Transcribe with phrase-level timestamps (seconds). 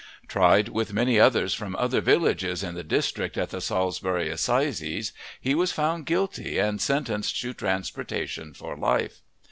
[0.27, 5.53] Tried with many others from other villages in the district at the Salisbury Assizes, he
[5.53, 9.21] was found guilty and sentenced to transportation for life.